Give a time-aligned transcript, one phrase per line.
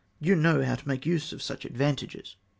[0.19, 2.35] You know how to make use of such advantages."